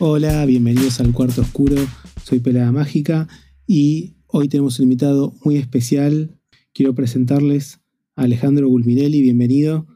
[0.00, 1.74] Hola, bienvenidos al Cuarto Oscuro.
[2.22, 3.26] Soy Pelada Mágica
[3.66, 6.38] y hoy tenemos un invitado muy especial.
[6.72, 7.80] Quiero presentarles
[8.14, 9.20] a Alejandro Gulminelli.
[9.22, 9.88] Bienvenido.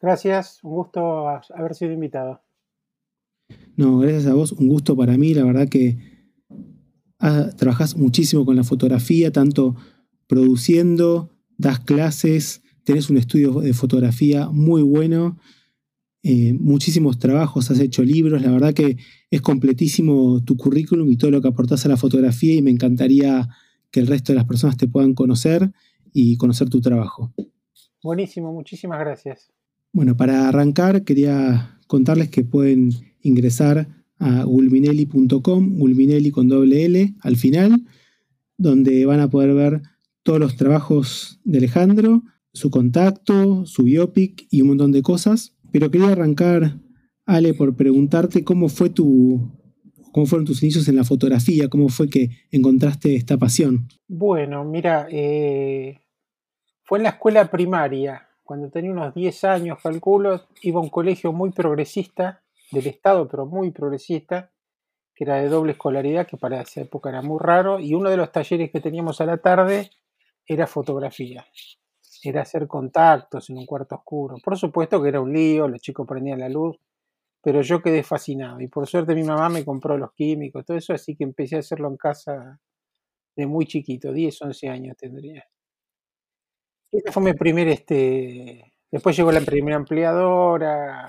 [0.00, 2.42] Gracias, un gusto haber sido invitado.
[3.76, 5.32] No, gracias a vos, un gusto para mí.
[5.32, 5.98] La verdad que
[7.20, 9.76] ah, trabajás muchísimo con la fotografía, tanto
[10.26, 15.38] produciendo, das clases, tenés un estudio de fotografía muy bueno,
[16.22, 18.96] eh, muchísimos trabajos, has hecho libros, la verdad que
[19.30, 23.48] es completísimo tu currículum y todo lo que aportás a la fotografía y me encantaría
[23.90, 25.70] que el resto de las personas te puedan conocer
[26.12, 27.32] y conocer tu trabajo.
[28.02, 29.52] Buenísimo, muchísimas gracias.
[29.92, 32.90] Bueno, para arrancar quería contarles que pueden
[33.22, 33.88] ingresar
[34.18, 37.84] a gulminelli.com, gulminelli con doble L al final,
[38.58, 39.82] donde van a poder ver
[40.22, 42.22] todos los trabajos de Alejandro,
[42.52, 45.55] su contacto, su biopic y un montón de cosas.
[45.78, 46.78] Pero quería arrancar,
[47.26, 49.52] Ale, por preguntarte cómo fue tu,
[50.10, 53.86] cómo fueron tus inicios en la fotografía, cómo fue que encontraste esta pasión.
[54.08, 56.00] Bueno, mira, eh,
[56.82, 61.30] fue en la escuela primaria, cuando tenía unos 10 años, calculo, iba a un colegio
[61.34, 64.50] muy progresista del Estado, pero muy progresista,
[65.14, 68.16] que era de doble escolaridad, que para esa época era muy raro, y uno de
[68.16, 69.90] los talleres que teníamos a la tarde
[70.46, 71.44] era fotografía.
[72.22, 74.36] Era hacer contactos en un cuarto oscuro.
[74.42, 76.76] Por supuesto que era un lío, los chicos prendían la luz,
[77.42, 78.60] pero yo quedé fascinado.
[78.60, 81.60] Y por suerte mi mamá me compró los químicos, todo eso, así que empecé a
[81.60, 82.60] hacerlo en casa
[83.36, 85.44] de muy chiquito, 10, 11 años tendría.
[86.92, 91.08] Ese fue mi primer, este, después llegó la primera empleadora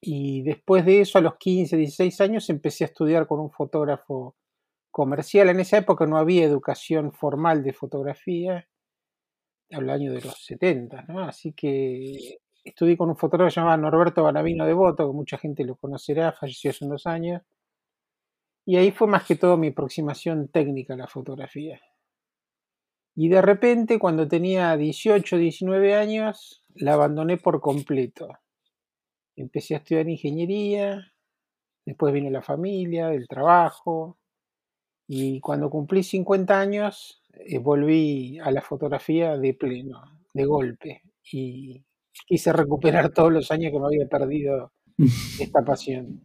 [0.00, 4.36] y después de eso, a los 15, 16 años, empecé a estudiar con un fotógrafo
[4.90, 5.48] comercial.
[5.48, 8.68] En esa época no había educación formal de fotografía,
[9.74, 11.20] al año de los 70, ¿no?
[11.20, 16.32] Así que estudié con un fotógrafo llamado Norberto Banavino Devoto, que mucha gente lo conocerá,
[16.32, 17.42] falleció hace unos años.
[18.66, 21.80] Y ahí fue más que todo mi aproximación técnica a la fotografía.
[23.14, 28.28] Y de repente, cuando tenía 18, 19 años, la abandoné por completo.
[29.36, 31.12] Empecé a estudiar ingeniería,
[31.84, 34.18] después vino la familia, el trabajo,
[35.06, 40.02] y cuando cumplí 50 años, eh, volví a la fotografía de pleno,
[40.32, 41.02] de golpe,
[41.32, 41.82] y
[42.26, 44.72] quise recuperar todos los años que me había perdido
[45.40, 46.20] esta pasión.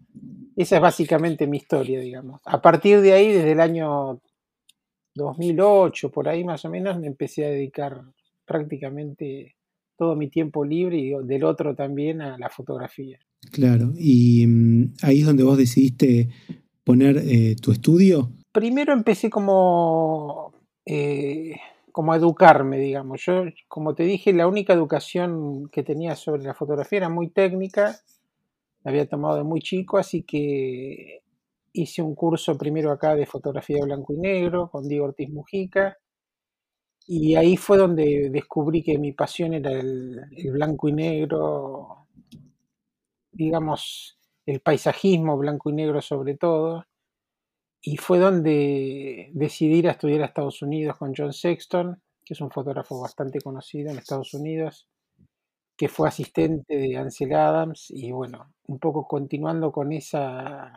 [0.56, 2.42] Esa es básicamente mi historia, digamos.
[2.46, 4.20] A partir de ahí, desde el año
[5.16, 8.02] 2008, por ahí más o menos, me empecé a dedicar
[8.46, 9.56] prácticamente
[9.98, 13.20] todo mi tiempo libre y del otro también a la fotografía.
[13.52, 16.30] Claro, y mm, ahí es donde vos decidiste
[16.84, 20.54] poner eh, tu estudio primero empecé como,
[20.92, 21.56] eh,
[21.92, 23.22] como educarme, digamos.
[23.24, 28.00] Yo, como te dije, la única educación que tenía sobre la fotografía era muy técnica,
[28.84, 31.22] la había tomado de muy chico, así que
[31.74, 35.98] hice un curso primero acá de fotografía blanco y negro con Diego Ortiz Mujica.
[37.06, 42.08] Y ahí fue donde descubrí que mi pasión era el blanco y negro,
[43.32, 44.18] digamos,
[44.48, 46.86] el paisajismo blanco y negro sobre todo
[47.82, 52.42] y fue donde decidí ir a estudiar a Estados Unidos con John Sexton, que es
[52.42, 54.88] un fotógrafo bastante conocido en Estados Unidos,
[55.78, 60.74] que fue asistente de Ansel Adams y bueno, un poco continuando con esa,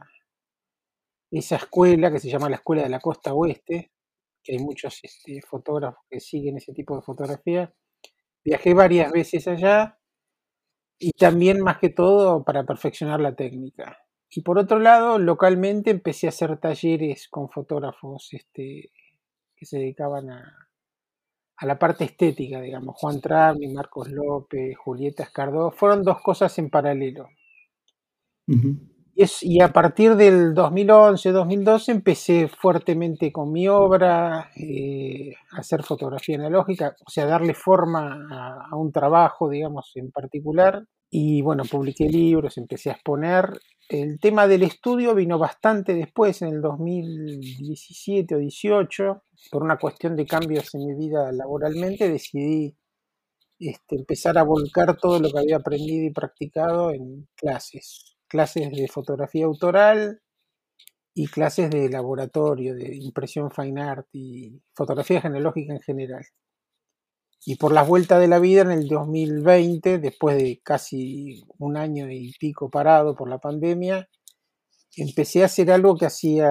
[1.31, 3.91] esa escuela que se llama la Escuela de la Costa Oeste,
[4.45, 7.75] que hay muchos este, fotógrafos que siguen ese tipo de fotografía.
[8.45, 9.99] Viajé varias veces allá
[10.99, 14.02] y también más que todo para perfeccionar la técnica.
[14.35, 18.91] Y por otro lado, localmente empecé a hacer talleres con fotógrafos este,
[19.55, 20.69] que se dedicaban a,
[21.61, 27.29] la parte estética, digamos, Juan Travni, Marcos López, Julieta Escardó, fueron dos cosas en paralelo.
[28.49, 36.37] y, y, a partir del 2011-2012 empecé fuertemente con mi obra, eh, a hacer fotografía
[36.37, 40.85] analógica, o sea, darle forma a, a un trabajo, digamos, en particular.
[41.11, 43.53] Y bueno, publiqué libros, empecé a exponer
[43.89, 50.17] el tema del estudio vino bastante después, en el 2017 o 18, por una cuestión
[50.17, 52.77] de cambios en mi vida laboralmente, decidí
[53.59, 58.89] este, empezar a volcar todo lo que había aprendido y practicado en clases, clases de
[58.89, 60.21] fotografía autoral
[61.15, 66.25] y clases de laboratorio, de impresión fine art y fotografía genealógica en general.
[67.45, 72.11] Y por las vueltas de la vida en el 2020, después de casi un año
[72.11, 74.09] y pico parado por la pandemia,
[74.97, 76.49] empecé a hacer algo que hacía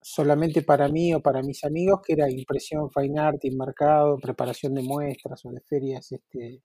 [0.00, 4.82] solamente para mí o para mis amigos, que era impresión fine art, enmarcado, preparación de
[4.82, 6.62] muestras o de ferias este,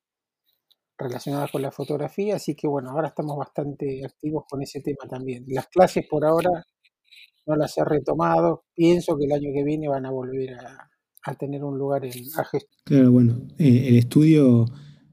[0.98, 5.44] relacionadas con la fotografía, así que bueno, ahora estamos bastante activos con ese tema también.
[5.48, 6.66] Las clases por ahora
[7.46, 10.90] no las he retomado, pienso que el año que viene van a volver a,
[11.34, 12.68] tener un lugar en AGES.
[12.84, 14.66] Claro, bueno, eh, el estudio,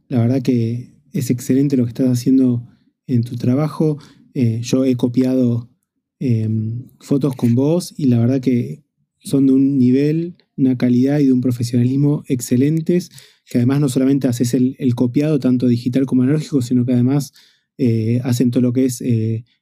[0.09, 2.69] la verdad que es excelente lo que estás haciendo
[3.07, 3.99] en tu trabajo.
[4.35, 5.71] Eh, yo he copiado
[6.19, 8.85] em, fotos con vos y la verdad que
[9.21, 13.11] son de un nivel, una calidad y de un profesionalismo excelentes,
[13.47, 17.33] que además no solamente haces el, copiado, tanto digital como analógico, sino que además
[17.79, 19.03] eh, hacen todo lo que es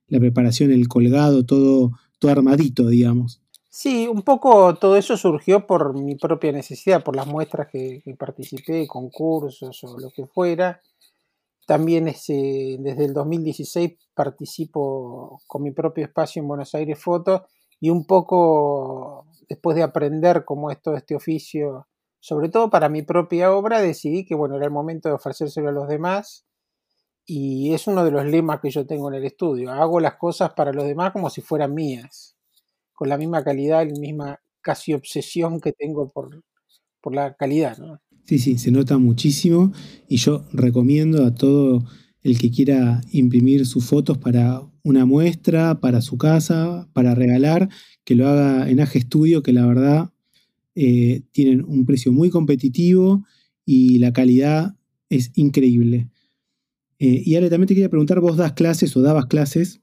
[0.08, 3.40] la preparación, el colgado, todo, todo armadito, digamos.
[3.72, 8.86] Sí, un poco todo eso surgió por mi propia necesidad, por las muestras que, participé,
[8.88, 10.82] concursos o lo que fuera.
[11.66, 17.46] También desde el 2016 participo con mi propio espacio en Buenos Aires Foto
[17.80, 21.86] y un poco después de aprender cómo es todo este oficio,
[22.20, 25.72] sobre todo para mi propia obra, decidí que bueno, era el momento de ofrecérselo a
[25.72, 26.44] los demás
[27.26, 29.72] y es uno de los lemas que yo tengo en el estudio.
[29.72, 32.36] Hago las cosas para los demás como si fueran mías,
[33.00, 36.44] con la misma calidad, la misma casi obsesión que tengo por,
[37.00, 37.78] por la calidad.
[37.78, 37.98] ¿no?
[38.26, 39.72] Sí, sí, se nota muchísimo
[40.06, 41.82] y yo recomiendo a todo
[42.22, 47.70] el que quiera imprimir sus fotos para una muestra, para su casa, para regalar,
[48.04, 50.12] que lo haga en Age Studio, que la verdad
[50.74, 53.24] eh, tienen un precio muy competitivo
[53.64, 54.76] y la calidad
[55.08, 56.10] es increíble.
[56.98, 59.79] Eh, y Ale, también te quería preguntar, vos das clases o dabas clases,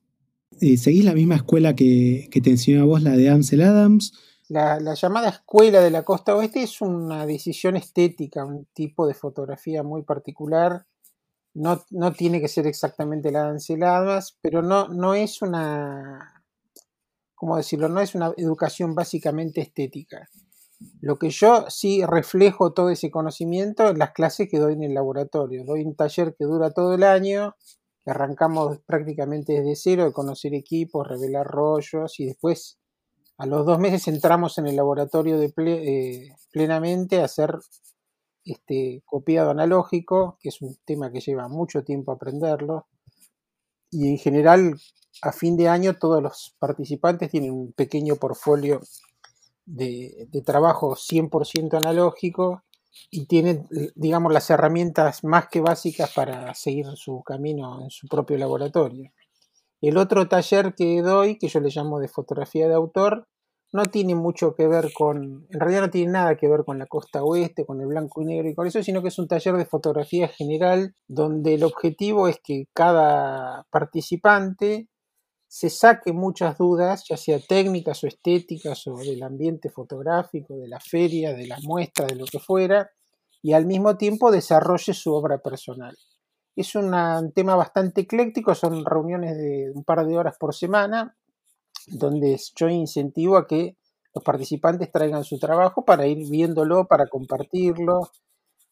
[0.62, 4.14] eh, ¿seguís la misma escuela que, que te enseñó a vos, la de Ansel Adams?
[4.50, 9.84] La, llamada escuela de la costa oeste es una decisión estética, un tipo de fotografía
[9.84, 10.86] muy particular.
[11.54, 13.60] No, no tiene que ser exactamente la de
[14.42, 16.44] pero no, no es una,
[17.36, 17.90] ¿cómo decirlo?
[17.90, 20.30] No es una educación básicamente estética.
[21.02, 24.94] Lo que yo sí reflejo todo ese conocimiento en las clases que doy en el
[24.94, 25.66] laboratorio.
[25.66, 27.56] Doy un taller que dura todo el año,
[28.12, 32.78] arrancamos prácticamente desde cero, de conocer equipos, revelar rollos y después
[33.38, 37.56] a los dos meses entramos en el laboratorio de eh, plenamente a hacer
[38.44, 42.88] este copiado analógico, que es un tema que lleva mucho tiempo aprenderlo.
[43.92, 44.80] Y en general,
[45.22, 48.82] a fin de año, todos los participantes tienen un pequeño portfolio
[49.66, 52.64] de, de trabajo 100% analógico
[53.10, 58.38] y tienen, digamos, las herramientas más que básicas para seguir su camino en su propio
[58.38, 59.12] laboratorio.
[59.82, 63.28] El otro taller que doy, que yo le llamo de fotografía de autor,
[63.74, 66.88] no tiene mucho que ver con, en realidad no tiene nada que ver con la
[66.88, 69.56] costa oeste, con el blanco y negro y con eso, sino que es un taller
[69.56, 74.88] de fotografía general donde el objetivo es que cada participante
[75.48, 80.80] se saque muchas dudas, ya sea técnicas o estéticas o del ambiente fotográfico, de la
[80.80, 82.92] feria, de la muestra, de lo que fuera,
[83.42, 85.96] y al mismo tiempo desarrolle su obra personal.
[86.56, 86.92] Es un
[87.34, 91.16] tema bastante ecléctico, son reuniones de un par de horas por semana,
[91.88, 93.78] donde yo incentivo a que
[94.14, 98.10] los participantes traigan su trabajo para ir viéndolo, para compartirlo,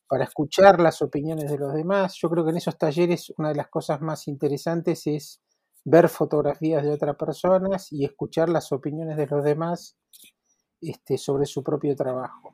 [0.10, 2.16] para escuchar las opiniones de los demás.
[2.20, 5.42] Yo creo que en esos talleres una de las cosas más interesantes es
[5.86, 9.96] ver fotografías de otras personas y escuchar las opiniones de los demás
[10.82, 12.54] este, sobre su propio trabajo.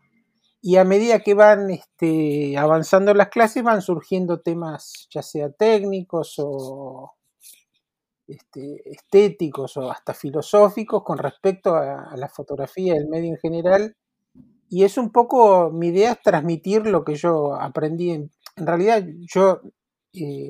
[0.62, 6.36] Y a medida que van este, avanzando las clases van surgiendo temas ya sea técnicos
[6.38, 7.14] o
[8.28, 13.98] este, estéticos o hasta filosóficos con respecto a, la fotografía del medio en general.
[14.70, 18.12] Y es un poco mi idea es transmitir lo que yo aprendí.
[18.12, 19.62] En, realidad yo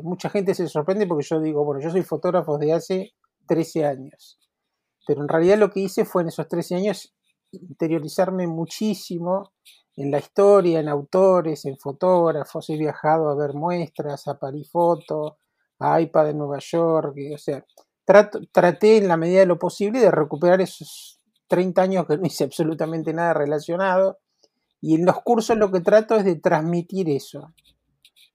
[0.04, 3.14] mucha gente se sorprende porque yo digo bueno yo soy fotógrafo de hace
[3.48, 4.40] 13 años
[5.06, 7.14] pero en realidad lo que hice fue en esos 13 años
[7.52, 9.52] interiorizarme muchísimo
[9.98, 15.38] en la historia, en autores, en fotógrafos, he viajado a ver muestras, a Parifoto,
[15.80, 17.66] a iPad de Nueva York, o sea,
[18.52, 22.46] traté en la medida de lo posible de recuperar esos 30 años que no hice
[22.46, 24.20] absolutamente nada relacionado,
[24.80, 27.54] y en los cursos lo que trato es de transmitir eso,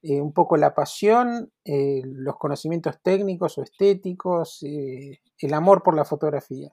[0.02, 5.96] eh, un poco la pasión, eh, los conocimientos técnicos o estéticos, eh, el amor por
[5.96, 6.72] la fotografía.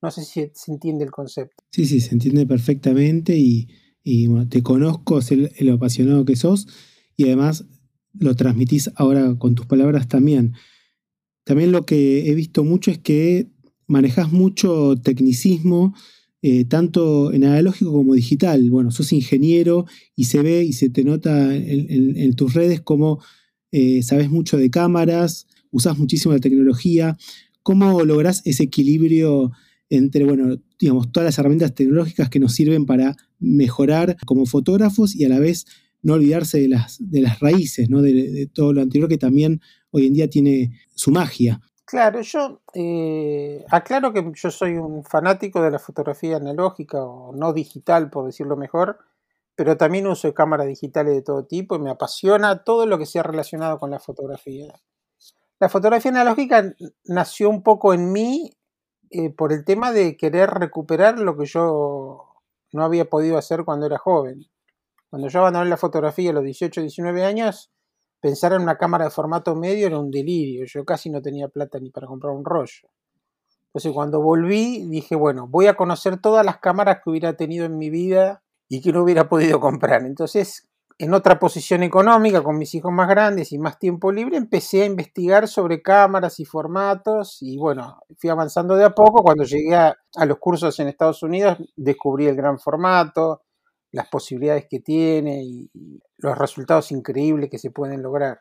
[0.00, 1.64] No sé si se entiende el concepto.
[1.72, 3.68] Sí, sí, se entiende perfectamente y
[4.10, 6.66] y bueno, te conozco, sé lo apasionado que sos
[7.14, 7.66] y además
[8.18, 10.54] lo transmitís ahora con tus palabras también.
[11.44, 13.50] También lo que he visto mucho es que
[13.86, 15.94] manejas mucho tecnicismo,
[16.42, 18.70] eh, tanto en analógico como digital.
[18.70, 23.20] Bueno, sos ingeniero y se ve y se te nota en, tus redes como
[23.72, 27.16] eh, sabes mucho de cámaras, usas muchísimo la tecnología.
[27.62, 29.52] ¿Cómo lográs ese equilibrio
[29.90, 35.24] entre, bueno, digamos, todas las herramientas tecnológicas que nos sirven para mejorar como fotógrafos y
[35.24, 35.66] a la vez
[36.02, 38.02] no olvidarse de las, de las raíces, ¿no?
[38.02, 41.60] De, todo lo anterior que también hoy en día tiene su magia.
[41.88, 47.54] Claro, yo eh, aclaro que yo soy un fanático de la fotografía analógica o no
[47.54, 48.98] digital, por decirlo mejor,
[49.54, 53.22] pero también uso cámaras digitales de todo tipo y me apasiona todo lo que sea
[53.22, 54.74] relacionado con la fotografía.
[55.60, 56.74] La fotografía analógica
[57.06, 58.52] nació un poco en mí
[59.08, 62.34] eh, por el tema de querer recuperar lo que yo
[62.70, 64.44] no había podido hacer cuando era joven.
[65.08, 67.72] Cuando yo abandoné la fotografía a los 18, 19 años,
[68.20, 70.64] pensar en una cámara de formato medio era un delirio.
[70.66, 72.88] Yo casi no tenía plata ni para comprar un rollo.
[73.68, 77.78] Entonces cuando volví dije, bueno, voy a conocer todas las cámaras que hubiera tenido en
[77.78, 80.04] mi vida y que no hubiera podido comprar.
[80.04, 84.82] Entonces, en otra posición económica, con mis hijos más grandes y más tiempo libre, empecé
[84.82, 89.22] a investigar sobre cámaras y formatos y bueno, fui avanzando de a poco.
[89.22, 89.96] Cuando llegué a,
[90.26, 93.42] los cursos en Estados Unidos, descubrí el gran formato,
[93.92, 95.70] las posibilidades que tiene y,
[96.18, 98.40] los resultados increíbles que se pueden lograr.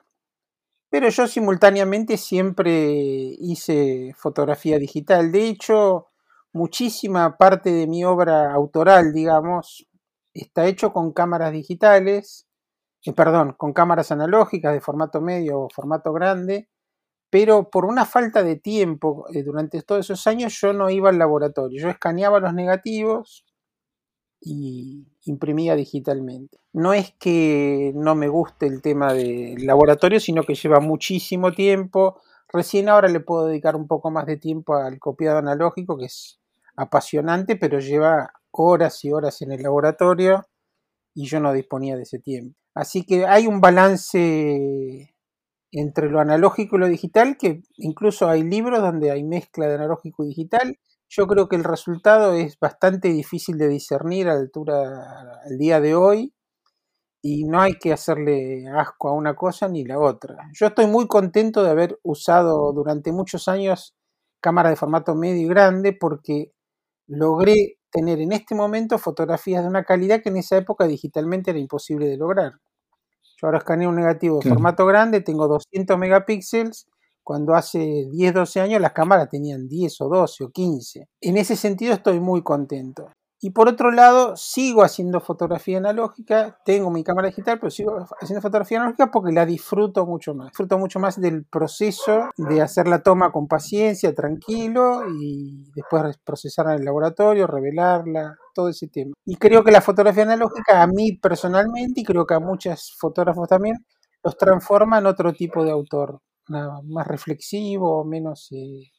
[0.90, 2.92] Pero yo simultáneamente siempre
[3.40, 5.32] hice fotografía digital.
[5.32, 6.08] De hecho,
[6.54, 9.88] muchísima parte de mi obra autoral, digamos,
[10.34, 12.48] está hecho con cámaras digitales,
[13.06, 16.70] eh, perdón, con cámaras analógicas de formato medio o formato grande,
[17.30, 21.20] pero por una falta de tiempo eh, durante todos esos años yo no iba al
[21.20, 23.46] laboratorio, yo escaneaba los negativos
[24.40, 26.60] y imprimía digitalmente.
[26.74, 32.22] No es que no me guste el tema del laboratorio, sino que lleva muchísimo tiempo.
[32.52, 36.40] Recién ahora le puedo dedicar un poco más de tiempo al copiado analógico, que es
[36.76, 40.48] apasionante, pero lleva horas y horas en el laboratorio
[41.14, 42.56] y yo no disponía de ese tiempo.
[42.76, 45.16] Así que hay un balance
[45.72, 50.24] entre lo analógico y lo digital, que incluso hay libros donde hay mezcla de analógico
[50.24, 50.78] y digital.
[51.10, 55.80] Yo creo que el resultado es bastante difícil de discernir a la altura al día
[55.80, 56.34] de hoy
[57.22, 60.50] y no hay que hacerle asco a una cosa ni la otra.
[60.54, 63.96] Yo estoy muy contento de haber usado durante muchos años
[64.42, 66.54] cámara de formato medio y grande porque
[67.08, 71.60] logré tener en este momento fotografías de una calidad que en esa época digitalmente era
[71.60, 72.54] imposible de lograr.
[73.38, 76.88] Yo ahora escaneo un negativo de formato grande, tengo 200 megapíxeles,
[77.28, 81.10] cuando hace 10, 12 años las cámaras tenían 10 o 12 o 15.
[81.20, 83.12] En ese sentido estoy muy contento.
[83.42, 88.42] Y por otro lado, sigo haciendo fotografía analógica, tengo mi cámara digital, pero sigo haciendo
[88.42, 90.52] fotografía analógica porque la disfruto mucho más.
[90.52, 96.76] Disfruto mucho más del proceso de hacer la toma con paciencia, tranquilo, y después procesarla
[96.76, 99.12] en el laboratorio, revelarla, todo ese tema.
[99.26, 103.50] Y creo que la fotografía analógica, a mí personalmente, y creo que a muchos fotógrafos
[103.50, 103.76] también,
[104.24, 108.92] los transforma en otro tipo de autor, más reflexivo, menos eh,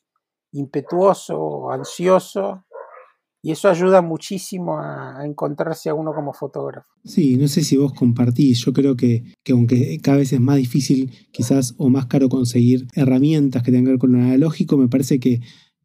[0.52, 2.64] impetuoso, ansioso,
[3.42, 6.88] y eso ayuda muchísimo a, encontrarse a uno como fotógrafo.
[7.04, 11.12] Sí, no sé si vos compartís, yo creo que, aunque cada vez es más difícil
[11.30, 15.20] quizás o más caro conseguir herramientas que tengan que ver con lo analógico, me parece
[15.20, 15.40] que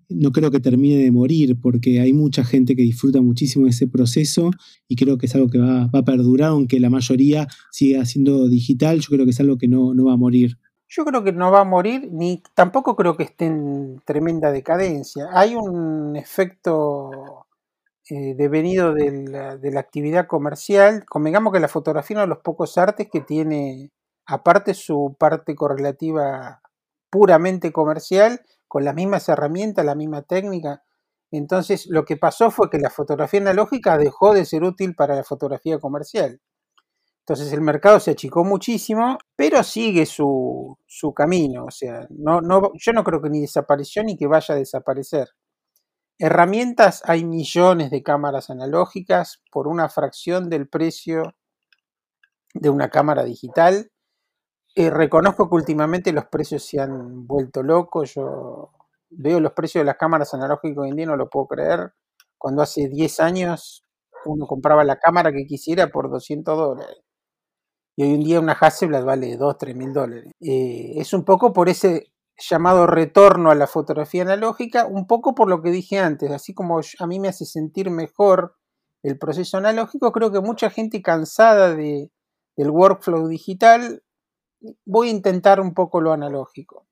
[0.09, 3.87] no creo que termine de morir porque hay mucha gente que disfruta muchísimo de ese
[3.87, 4.51] proceso
[4.87, 8.99] y creo que es algo que va, a perdurar, aunque la mayoría siga siendo digital,
[8.99, 10.57] yo creo que es algo que no, no va a morir.
[10.95, 15.27] Yo creo que no va a morir, ni tampoco creo que esté en tremenda decadencia.
[15.31, 17.47] Hay un efecto
[18.09, 21.03] eh, devenido de la, de la, actividad comercial.
[21.05, 23.91] Convengamos que la fotografía es uno de los pocos artes que tiene,
[24.27, 26.61] aparte su parte correlativa
[27.09, 30.83] puramente comercial, con las mismas herramientas, la misma técnica.
[31.31, 35.23] Entonces, lo que pasó fue que la fotografía analógica dejó de ser útil para la
[35.23, 36.39] fotografía comercial.
[37.25, 40.77] Entonces el mercado se achicó muchísimo, pero sigue su,
[41.15, 41.65] camino.
[41.65, 45.29] O sea, no, no, yo no creo que ni desapareció ni que vaya a desaparecer.
[46.19, 51.33] Herramientas, hay millones de cámaras analógicas por una fracción del precio
[52.53, 53.91] de una cámara digital.
[54.75, 58.15] Eh, reconozco que últimamente los precios se han vuelto locos.
[58.15, 58.71] Yo
[59.09, 61.93] veo los precios de las cámaras analógicas hoy en día, no lo puedo creer.
[62.37, 63.85] Cuando hace 10 años
[64.25, 67.03] uno compraba la cámara que quisiera por 200 dólares
[67.95, 70.31] y hoy en día una Hasselblad vale 2, 3 mil dólares.
[70.39, 75.49] Eh, es un poco por ese llamado retorno a la fotografía analógica, un poco por
[75.49, 78.55] lo que dije antes, así como a mí me hace sentir mejor
[79.03, 82.09] el proceso analógico, creo que mucha gente cansada de,
[82.55, 84.03] del workflow digital,
[84.85, 86.87] voy a intentar un poco lo analógico.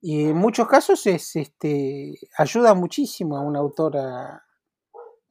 [0.00, 4.44] Y en muchos casos es, este, ayuda muchísimo a un autor a,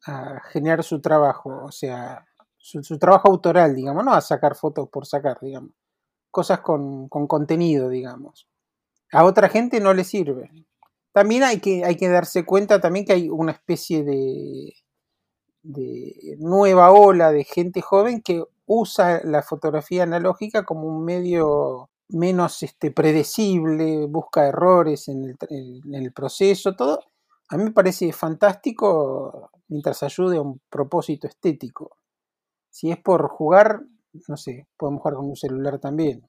[0.07, 2.25] a generar su trabajo, o sea,
[2.63, 5.71] su, trabajo autoral, digamos, no a sacar fotos por sacar, digamos.
[6.31, 8.47] Cosas con, contenido, digamos.
[9.11, 10.49] A otra gente no le sirve.
[11.11, 14.73] También hay que, hay que darse cuenta también que hay una especie de,
[15.61, 22.63] de nueva ola de gente joven que usa la fotografía analógica como un medio menos
[22.63, 26.99] este, predecible, busca errores en el, en el, proceso, todo,
[27.49, 31.97] a mí me parece fantástico mientras ayude a un propósito estético.
[32.73, 33.81] Si es por jugar,
[34.27, 36.27] no sé, podemos jugar con un celular también.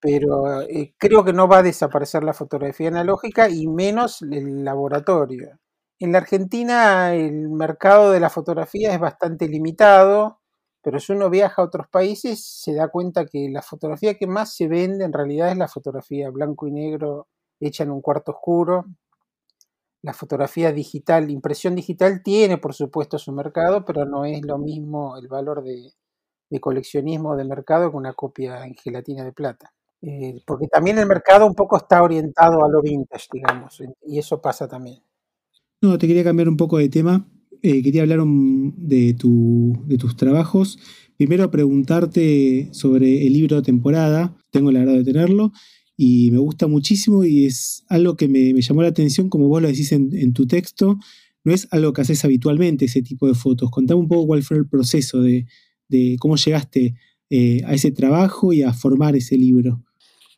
[0.00, 5.58] Pero eh, creo que no va a desaparecer la fotografía analógica y menos el laboratorio.
[5.98, 10.40] En la Argentina el mercado de la fotografía es bastante limitado
[10.84, 14.54] pero si uno viaja a otros países se da cuenta que la fotografía que más
[14.54, 17.26] se vende en realidad es la fotografía blanco y negro
[17.58, 18.84] hecha en un cuarto oscuro.
[20.04, 25.16] La fotografía digital, impresión digital tiene por supuesto su mercado, pero no es lo mismo
[25.16, 25.92] el valor de,
[26.60, 29.72] coleccionismo de mercado que una copia en gelatina de plata.
[30.02, 34.42] Eh, porque también el mercado un poco está orientado a lo vintage, digamos, y eso
[34.42, 35.02] pasa también.
[35.80, 37.26] No, te quería cambiar un poco de tema
[37.66, 40.78] eh, quería hablar de, tus trabajos.
[41.16, 44.36] Primero preguntarte sobre el libro de temporada.
[44.50, 45.50] Tengo el agrado de tenerlo
[45.96, 49.68] y me gusta muchísimo y es algo que me, llamó la atención, como vos lo
[49.68, 50.98] decís en, tu texto.
[51.44, 53.70] No es algo que haces habitualmente, ese tipo de fotos.
[53.70, 55.46] Contame un poco cuál fue el proceso de,
[56.18, 56.94] cómo llegaste
[57.30, 59.82] eh, a ese trabajo y a formar ese libro.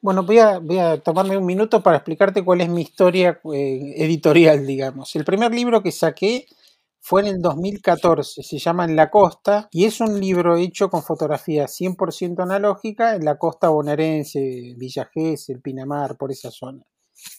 [0.02, 5.16] Bueno, voy a, tomarme un minuto para explicarte cuál es mi historia eh, editorial, digamos.
[5.16, 6.46] El primer libro que saqué
[7.08, 11.04] fue en el 2014, se llama En la costa y es un libro hecho con
[11.04, 16.82] fotografía 100% analógica en la costa bonaerense, Villa el Pinamar, por esa zona.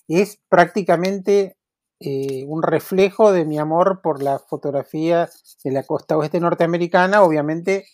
[0.07, 1.57] Es prácticamente
[1.99, 5.27] eh, un reflejo de mi amor por la fotografía
[5.61, 7.87] de la costa oeste norteamericana, obviamente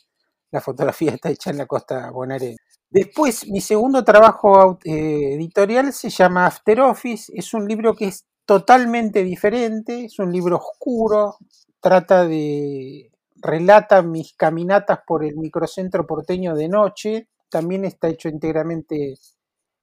[0.51, 2.61] la fotografía está hecha en la costa bonaerense.
[2.91, 8.27] Después, mi segundo trabajo eh, editorial se llama After Office, es un libro que es
[8.45, 11.37] totalmente diferente, es un libro oscuro,
[11.79, 19.15] trata de, relata mis caminatas por el microcentro porteño de noche, también está hecho íntegramente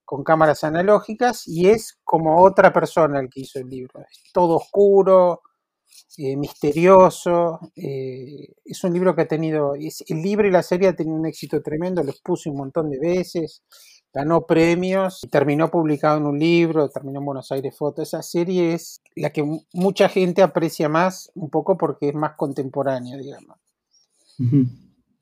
[0.04, 4.56] con cámaras analógicas y es como otra persona el que hizo el libro, es todo
[4.56, 5.42] oscuro,
[6.18, 10.96] eh, misterioso, eh, es un libro que ha tenido, el libro y la serie ha
[10.96, 13.62] tenido un éxito tremendo, los puse un montón de veces,
[14.12, 18.02] ganó premios y terminó publicado en un libro, terminó en Buenos Aires Foto.
[18.02, 23.16] Esa serie es la que mucha gente aprecia más, un poco porque es más contemporánea,
[23.16, 23.58] digamos.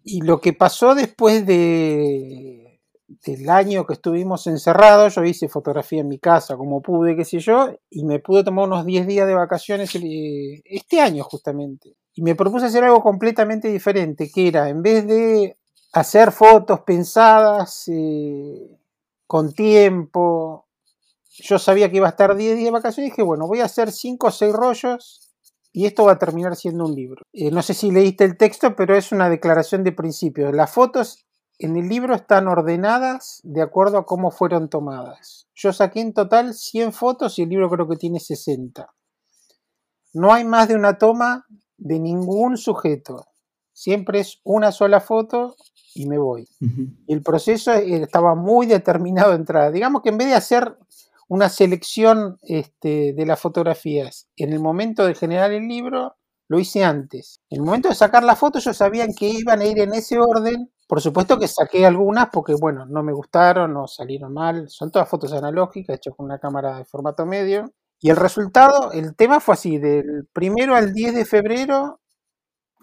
[0.05, 2.81] Y lo que pasó después de,
[3.25, 7.41] del año que estuvimos encerrados, yo hice fotografía en mi casa como pude, qué sé
[7.41, 11.97] yo, y me pude tomar unos 10 días de vacaciones eh, este año justamente.
[12.15, 15.57] Y me propuse hacer algo completamente diferente, que era, en vez de
[15.93, 18.79] hacer fotos pensadas, eh,
[19.27, 20.67] con tiempo.
[21.31, 23.67] Yo sabía que iba a estar 10 días de vacaciones y dije, bueno, voy a
[23.67, 25.29] hacer 5 o 6 rollos
[25.73, 27.23] y esto va a terminar siendo un libro.
[27.33, 30.55] Eh, no sé si leíste el texto, pero es una declaración de principios.
[30.55, 31.27] Las fotos
[31.59, 35.47] en el libro están ordenadas de acuerdo a cómo fueron tomadas.
[35.55, 38.93] Yo saqué en total 100 fotos y el libro creo que tiene 60.
[40.15, 41.47] No hay más de una toma
[41.77, 43.27] de ningún sujeto.
[43.73, 45.55] Siempre es una sola foto
[45.99, 46.49] y me voy.
[46.61, 49.73] Y el proceso eh, estaba muy determinado de entrada.
[49.73, 50.77] Digamos que en vez de hacer
[51.27, 56.15] una selección este, de las fotografías en el momento de generar el libro,
[56.47, 57.41] lo hice antes.
[57.51, 60.19] En el momento de sacar la foto, yo sabía que iban a ir en ese
[60.21, 60.71] orden.
[60.87, 64.69] Por supuesto que saqué algunas porque, bueno, no me gustaron, no salieron mal.
[64.71, 67.73] Son todas fotos analógicas hechas con una cámara de formato medio.
[68.01, 72.01] Y el resultado, el tema fue así, del primero al 10 de febrero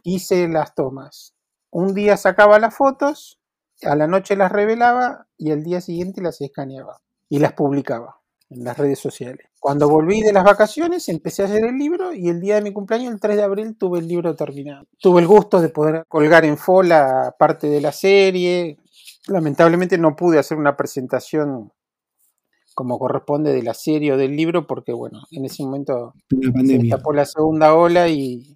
[0.03, 1.34] hice las tomas
[1.75, 3.37] un día sacaba las fotos,
[3.83, 8.63] a la noche las revelaba y al día siguiente las escaneaba y las publicaba en
[8.63, 9.47] las redes sociales.
[9.59, 12.71] Cuando volví de las vacaciones empecé a hacer el libro y el día de mi
[12.71, 14.85] cumpleaños, el 3 de abril, tuve el libro terminado.
[15.01, 18.77] Tuve el gusto de poder colgar en FOLA parte de la serie.
[19.27, 21.73] Lamentablemente no pude hacer una presentación
[22.73, 27.11] como corresponde de la serie o del libro porque, bueno, en ese momento se tapó
[27.11, 28.55] la segunda ola y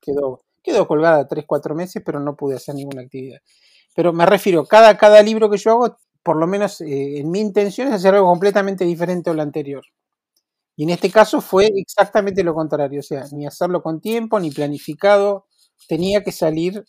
[0.00, 3.38] quedó Quedó colgada 3-4 meses, pero no pude hacer ninguna actividad.
[3.94, 7.40] Pero me refiero, cada, cada libro que yo hago, por lo menos eh, en mi
[7.40, 9.82] intención es hacer algo completamente diferente a lo anterior.
[10.76, 14.50] Y en este caso fue exactamente lo contrario, o sea, ni hacerlo con tiempo, ni
[14.50, 15.46] planificado,
[15.88, 16.84] tenía que salir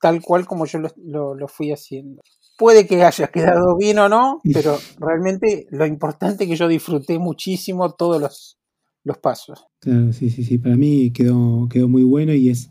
[0.00, 2.22] tal cual como yo lo, fui haciendo.
[2.58, 7.18] Puede que haya quedado bien o no, pero realmente lo importante es que yo disfruté
[7.20, 8.58] muchísimo todos los,
[9.04, 9.64] los pasos.
[9.80, 12.68] Claro, sí, sí, sí, para mí quedó, quedó muy bueno y es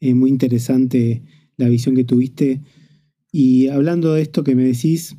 [0.00, 1.22] es muy interesante
[1.56, 2.62] la visión que tuviste.
[3.32, 5.16] Y hablando de esto que me decís,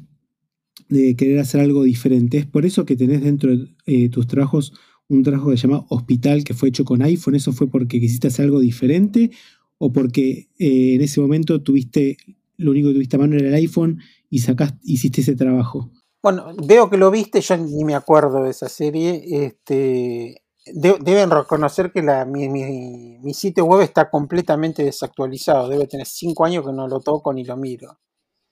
[0.90, 4.74] de querer hacer algo diferente, es por eso que tenés dentro de eh, tus trabajos
[5.08, 7.36] un trabajo que se llama Hospital, que fue hecho con iPhone.
[7.36, 9.32] ¿Eso fue porque quisiste hacer algo diferente?
[9.80, 12.18] o porque eh, en ese momento tuviste,
[12.58, 15.90] lo único que tuviste a mano era el iPhone y sacaste, hiciste ese trabajo?
[16.22, 19.24] Bueno, veo que lo viste, yo ni me acuerdo de esa serie.
[19.26, 25.70] Este, deben reconocer que mi, sitio web está completamente desactualizado.
[25.70, 28.00] Debe tener cinco años que no lo toco ni lo miro.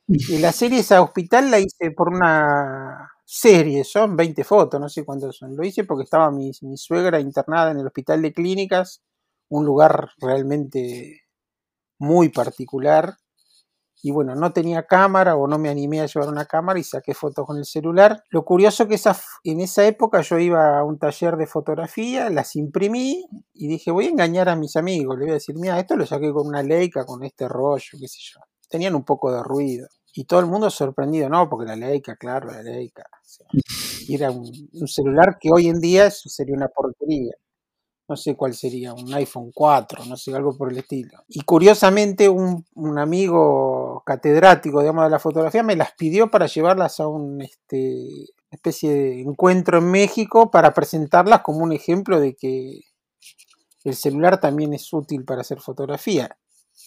[0.07, 5.03] Y la serie esa hospital la hice por una serie, son 20 fotos, no sé
[5.05, 5.55] cuántos son.
[5.55, 9.01] Lo hice porque estaba mi suegra internada en el hospital de clínicas,
[9.49, 11.21] un lugar realmente
[11.99, 13.17] muy particular
[14.01, 17.13] y bueno, no tenía cámara o no me animé a llevar una cámara y saqué
[17.13, 18.23] fotos con el celular.
[18.29, 22.55] Lo curioso que esa, en esa época yo iba a un taller de fotografía, las
[22.55, 25.95] imprimí y dije, voy a engañar a mis amigos, le voy a decir, mira, esto
[25.95, 28.39] lo saqué con una Leica, con este rollo, qué sé yo.
[28.69, 29.87] Tenían un poco de ruido.
[30.13, 33.03] Y todo el mundo sorprendido, no, porque la Leica, claro, la Leica.
[34.09, 37.33] era un, un celular que hoy en día sería una porquería
[38.07, 41.23] no sé cuál sería, un iPhone 4, no sé, algo por el estilo.
[41.27, 42.65] Y curiosamente un,
[42.97, 48.93] amigo catedrático, digamos, de la fotografía me las pidió para llevarlas a un este, especie
[48.93, 52.81] de encuentro en México para presentarlas como un ejemplo de que
[53.83, 56.37] el celular también es útil para hacer fotografía.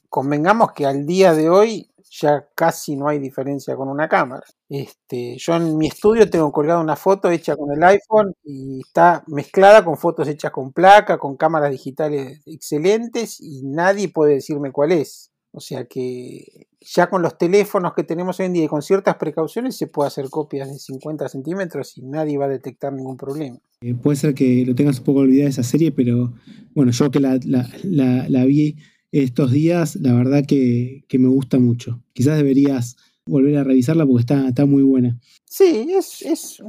[0.08, 4.42] Convengamos que al día de hoy ya casi no hay diferencia con una cámara.
[4.68, 9.22] Este, yo en mi estudio tengo colgada una foto hecha con el iPhone y está
[9.28, 14.92] mezclada con fotos hechas con placa, con cámaras digitales excelentes y nadie puede decirme cuál
[14.92, 15.30] es.
[15.52, 19.16] O sea que ya con los teléfonos que tenemos hoy en día y con ciertas
[19.16, 23.58] precauciones se puede hacer copias de 50 centímetros y nadie va a detectar ningún problema.
[23.82, 26.34] Eh, puede ser que lo tengas un poco olvidada esa serie, pero
[26.74, 28.76] bueno, yo que la, la vi
[29.12, 32.02] estos días, la verdad que, me gusta mucho.
[32.12, 32.96] Quizás deberías
[33.26, 35.18] volver a revisarla porque está, está muy buena.
[35.44, 36.62] Sí, es, es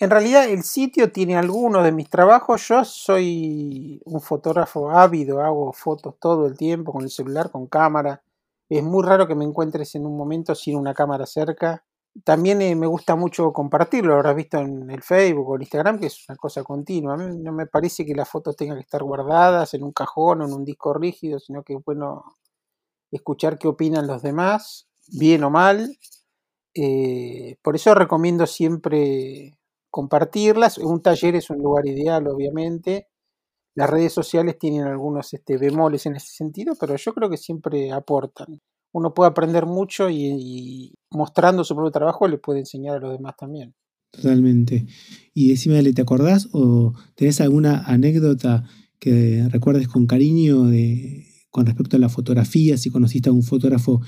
[0.00, 2.68] en realidad el sitio tiene algunos de mis trabajos.
[2.68, 8.22] Yo soy un fotógrafo ávido, hago fotos todo el tiempo con el celular, con cámara.
[8.68, 11.84] Es muy raro que me encuentres en un momento sin una cámara cerca
[12.24, 15.98] también eh, me gusta mucho compartirlo, lo habrás visto en el Facebook o el Instagram,
[15.98, 17.16] que es una cosa continua.
[17.16, 20.52] No me parece que las fotos tengan que estar guardadas en un cajón o en
[20.52, 22.36] un disco rígido, sino que es bueno
[23.10, 25.96] escuchar qué opinan los demás, bien o mal.
[26.74, 29.58] Eh, por eso recomiendo siempre
[29.90, 30.78] compartirlas.
[30.78, 33.08] Un taller es un lugar ideal, obviamente.
[33.74, 37.92] Las redes sociales tienen algunos este, bemoles en ese sentido, pero yo creo que siempre
[37.92, 38.60] aportan
[38.92, 43.34] uno puede aprender mucho y, mostrando su propio trabajo le puede enseñar a los demás
[43.36, 43.74] también.
[44.10, 44.86] Totalmente.
[45.34, 48.64] Y decime, ¿te acordás o tenés alguna anécdota
[48.98, 52.76] que recuerdes con cariño de, con respecto a la fotografía?
[52.76, 54.00] Si conociste a un fotógrafo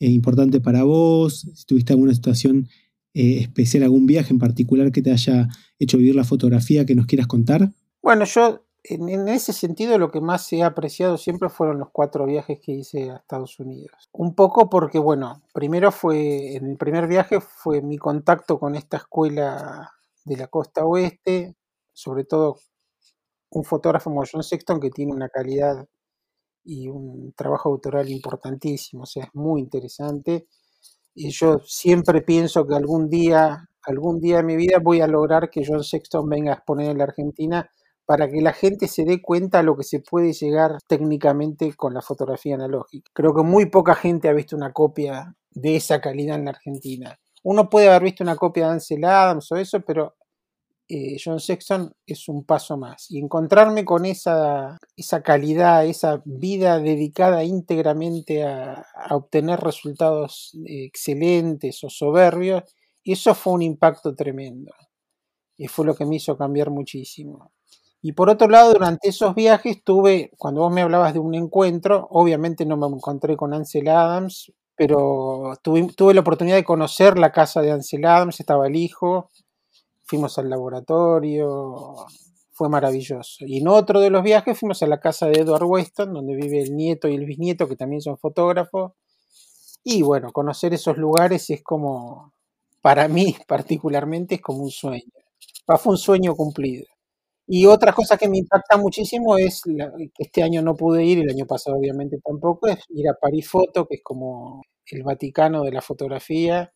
[0.00, 2.68] eh, importante para vos, si tuviste alguna situación
[3.14, 7.06] eh, especial, algún viaje en particular que te haya hecho vivir la fotografía que nos
[7.06, 7.72] quieras contar.
[8.02, 12.58] Bueno, yo en, ese sentido lo que más he apreciado siempre fueron los cuatro viajes
[12.60, 14.08] que hice a Estados Unidos.
[14.12, 18.98] Un poco porque, bueno, primero fue, en el primer viaje fue mi contacto con esta
[18.98, 19.92] escuela
[20.24, 21.56] de la costa oeste,
[21.92, 22.56] sobre todo
[23.50, 25.86] un fotógrafo como John Sexton que tiene una calidad
[26.64, 30.46] y un trabajo autoral importantísimo, o sea, es muy interesante.
[31.14, 35.50] Y yo siempre pienso que algún día, algún día de mi vida voy a lograr
[35.50, 37.70] que John Sexton venga a exponer en la Argentina
[38.08, 41.92] para que la gente se dé cuenta de lo que se puede llegar técnicamente con
[41.92, 43.10] la fotografía analógica.
[43.12, 47.20] Creo que muy poca gente ha visto una copia de esa calidad en la Argentina.
[47.42, 50.16] Uno puede haber visto una copia de Ansel Adams o eso, pero
[50.88, 53.10] eh, John Sexton es un paso más.
[53.10, 61.84] Y encontrarme con esa, esa calidad, esa vida dedicada íntegramente a, a obtener resultados excelentes
[61.84, 62.62] o soberbios,
[63.04, 64.72] eso fue un impacto tremendo.
[65.58, 67.52] Y fue lo que me hizo cambiar muchísimo.
[68.00, 72.06] Y por otro lado, durante esos viajes tuve, cuando vos me hablabas de un encuentro,
[72.10, 77.32] obviamente no me encontré con Ansel Adams, pero tuve, tuve la oportunidad de conocer la
[77.32, 79.30] casa de Ansel Adams, estaba el hijo,
[80.04, 82.06] fuimos al laboratorio,
[82.52, 83.44] fue maravilloso.
[83.46, 86.60] Y en otro de los viajes fuimos a la casa de Edward Weston, donde vive
[86.60, 88.92] el nieto y el bisnieto, que también son fotógrafos.
[89.84, 92.32] Y bueno, conocer esos lugares es como,
[92.82, 95.12] para mí particularmente, es como un sueño.
[95.66, 96.86] Fue un sueño cumplido.
[97.50, 101.30] Y otra cosa que me impacta muchísimo es que este año no pude ir, el
[101.30, 105.72] año pasado obviamente tampoco, es ir a París Foto, que es como el Vaticano de
[105.72, 106.70] la fotografía,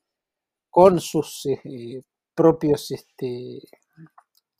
[0.70, 2.02] con sus eh,
[2.34, 3.58] propios, este,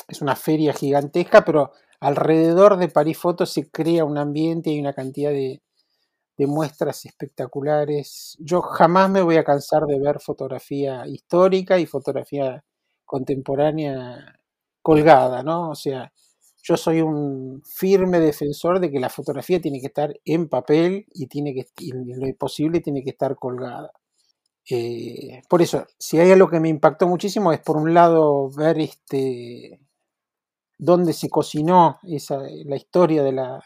[0.06, 4.92] es una feria gigantesca, pero alrededor de París Foto se crea un ambiente y una
[4.92, 5.62] cantidad de,
[6.36, 8.36] de muestras espectaculares.
[8.40, 12.64] Yo jamás me voy a cansar de ver fotografía histórica y fotografía
[13.06, 14.41] contemporánea
[14.82, 15.70] colgada, ¿no?
[15.70, 16.12] O sea,
[16.62, 21.26] yo soy un firme defensor de que la fotografía tiene que estar en papel y
[21.26, 23.90] tiene que, en lo posible tiene que estar colgada.
[24.70, 28.78] Eh, por eso, si hay algo que me impactó muchísimo es por un lado ver
[28.80, 29.80] este
[30.78, 33.60] dónde se cocinó esa, la historia de la,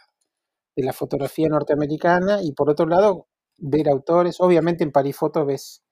[0.76, 5.82] de la fotografía norteamericana y por otro lado ver autores, obviamente en Parifoto ves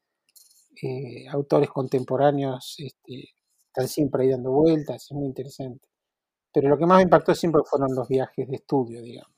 [0.82, 3.30] eh, autores contemporáneos, este,
[3.74, 5.88] están siempre ahí dando vueltas, es muy interesante.
[6.52, 9.32] Pero lo que más me impactó siempre fueron los viajes de estudio, digamos.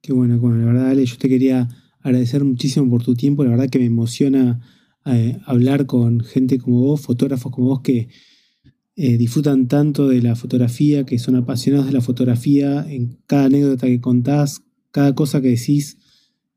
[0.00, 1.68] Qué bueno, bueno, la verdad, Ale, yo te quería
[2.00, 4.60] agradecer muchísimo por tu tiempo, la verdad que me emociona
[5.04, 8.08] eh, hablar con gente como vos, fotógrafos como vos que
[8.96, 13.86] eh, disfrutan tanto de la fotografía, que son apasionados de la fotografía, en cada anécdota
[13.86, 15.98] que contás, cada cosa que decís,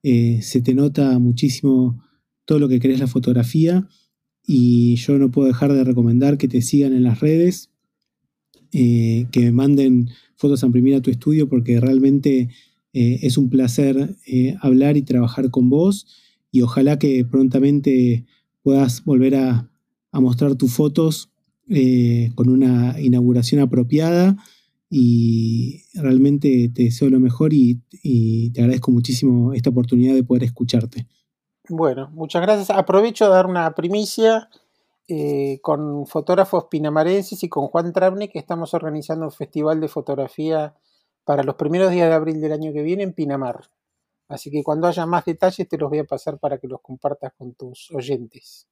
[0.04, 2.02] eh, se te nota muchísimo
[2.46, 3.90] todo lo que querés la fotografía
[4.54, 7.70] y yo no puedo dejar de recomendar que te sigan en las redes,
[8.70, 12.50] que me manden fotos a imprimir a tu estudio porque realmente
[12.92, 16.06] eh, es un placer eh, hablar y trabajar con vos
[16.52, 18.26] y ojalá que prontamente
[18.62, 19.70] puedas volver a,
[20.12, 21.30] mostrar tus fotos
[21.70, 24.36] eh, con una inauguración apropiada
[24.90, 27.80] y realmente te deseo lo mejor y,
[28.54, 31.08] te agradezco muchísimo esta oportunidad de poder escucharte.
[31.74, 32.70] Bueno, muchas gracias.
[32.70, 34.50] Aprovecho de dar una primicia
[35.62, 40.76] con fotógrafos pinamarenses y con Juan Travne que estamos organizando un festival de fotografía
[41.26, 43.70] para los primeros días de abril del año que viene en Pinamar.
[44.28, 47.34] Así que cuando haya más detalles te los voy a pasar para que los compartas
[47.38, 48.68] con tus oyentes.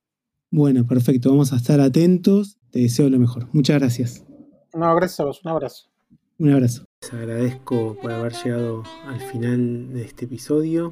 [0.52, 1.30] Bueno, perfecto.
[1.30, 2.58] Vamos a estar atentos.
[2.72, 3.48] Te deseo lo mejor.
[3.54, 4.26] Muchas gracias.
[4.74, 5.42] No, gracias a vos.
[5.44, 5.90] Un abrazo.
[6.38, 6.86] Un abrazo.
[7.02, 10.92] Les agradezco por haber llegado al final de este episodio.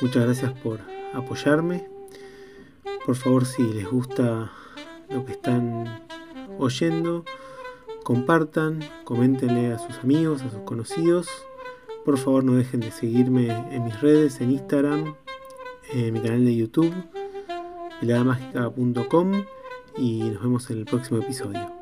[0.00, 0.80] Muchas gracias por
[1.14, 1.88] apoyarme.
[3.04, 4.50] Por favor, si les gusta
[5.08, 6.02] lo que están
[6.58, 7.24] oyendo,
[8.02, 11.28] compartan, coméntenle a sus amigos, a sus conocidos.
[12.04, 15.14] Por favor no dejen de seguirme en mis redes, en Instagram,
[15.92, 16.94] en mi canal de YouTube,
[18.00, 19.32] heladamágica.com
[19.96, 21.77] y nos vemos en el próximo episodio.